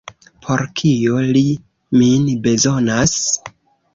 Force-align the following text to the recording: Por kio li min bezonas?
Por 0.45 0.61
kio 0.79 1.19
li 1.35 1.43
min 2.03 2.25
bezonas? 2.47 3.15